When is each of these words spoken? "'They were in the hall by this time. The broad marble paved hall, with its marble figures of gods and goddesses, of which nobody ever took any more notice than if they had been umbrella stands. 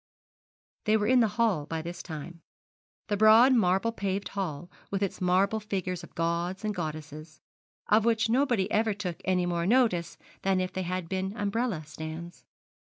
"'They 0.85 0.97
were 0.97 1.05
in 1.05 1.19
the 1.19 1.27
hall 1.37 1.67
by 1.67 1.83
this 1.83 2.01
time. 2.01 2.41
The 3.07 3.15
broad 3.17 3.53
marble 3.53 3.91
paved 3.91 4.29
hall, 4.29 4.71
with 4.89 5.03
its 5.03 5.21
marble 5.21 5.59
figures 5.59 6.03
of 6.03 6.15
gods 6.15 6.65
and 6.65 6.73
goddesses, 6.73 7.39
of 7.87 8.03
which 8.03 8.27
nobody 8.27 8.71
ever 8.71 8.95
took 8.95 9.21
any 9.25 9.45
more 9.45 9.67
notice 9.67 10.17
than 10.41 10.59
if 10.59 10.73
they 10.73 10.81
had 10.81 11.07
been 11.07 11.37
umbrella 11.37 11.85
stands. 11.85 12.43